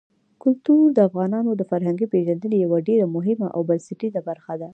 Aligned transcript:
کلتور 0.43 0.85
د 0.93 0.99
افغانانو 1.09 1.51
د 1.55 1.61
فرهنګي 1.69 2.07
پیژندنې 2.13 2.57
یوه 2.65 2.79
ډېره 2.89 3.05
مهمه 3.15 3.47
او 3.55 3.61
بنسټیزه 3.69 4.21
برخه 4.29 4.53
ده. 4.61 4.69